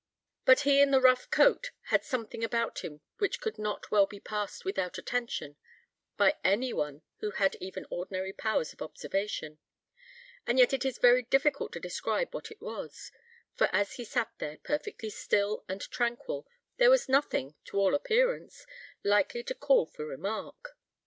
[0.45, 4.19] But he in the rough coat had something about him which could not well be
[4.19, 5.57] passed without attention
[6.17, 9.59] by any one who had even ordinary powers of observation;
[10.47, 13.11] and yet it is very difficult to describe what it was,
[13.53, 16.47] for as he sat there perfectly still and tranquil,
[16.77, 18.65] there was nothing, to all appearance,
[19.03, 20.75] likely to call for remark.